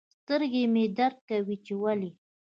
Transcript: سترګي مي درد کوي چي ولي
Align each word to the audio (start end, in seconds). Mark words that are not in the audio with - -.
سترګي 0.19 0.63
مي 0.73 0.83
درد 0.97 1.17
کوي 1.29 1.55
چي 1.65 1.73
ولي 1.81 2.11